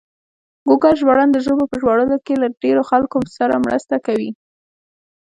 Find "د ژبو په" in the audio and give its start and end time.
1.31-1.75